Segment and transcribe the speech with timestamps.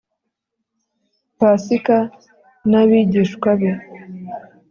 [1.39, 1.97] Pasika
[2.69, 3.71] n abigishwa be